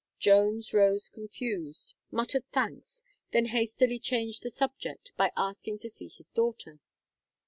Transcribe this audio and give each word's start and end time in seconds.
Jones 0.17 0.73
rose 0.73 1.09
confused, 1.09 1.93
muttered 2.09 2.51
thanks, 2.51 3.03
then 3.33 3.45
hastily 3.45 3.99
changed 3.99 4.41
the 4.41 4.49
subject 4.49 5.11
by 5.15 5.31
asking 5.37 5.77
to 5.77 5.89
see 5.91 6.07
his 6.07 6.31
daughter. 6.31 6.79